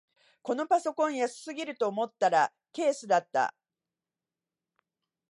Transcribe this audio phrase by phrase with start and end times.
[0.41, 3.53] このパソコン安すぎると思ったらケースだった